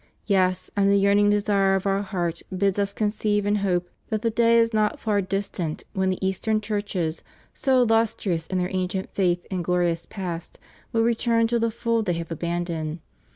Yes, 0.25 0.71
and 0.75 0.89
the 0.89 0.97
yearning 0.97 1.29
desire 1.29 1.75
of 1.75 1.85
Our 1.85 2.01
heart 2.01 2.41
bids 2.57 2.79
us 2.79 2.91
conceive 2.91 3.45
and 3.45 3.59
hope 3.59 3.87
that 4.09 4.23
the 4.23 4.31
day 4.31 4.57
is 4.57 4.73
not 4.73 4.99
far 4.99 5.21
distant 5.21 5.83
when 5.93 6.09
the 6.09 6.27
Eastern 6.27 6.59
Churches, 6.59 7.21
so 7.53 7.83
illustrious 7.83 8.47
in 8.47 8.57
their 8.57 8.71
ancient 8.73 9.11
faith 9.13 9.45
and 9.51 9.63
glorious 9.63 10.07
past, 10.07 10.57
will 10.91 11.03
return 11.03 11.45
to 11.49 11.59
the 11.59 11.69
fold 11.69 12.07
they 12.07 12.13
have 12.13 12.31
abandoned. 12.31 12.97